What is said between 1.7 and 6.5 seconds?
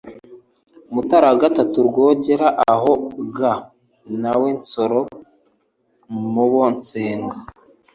RWOGERA Aho ga na we Nsoro, mu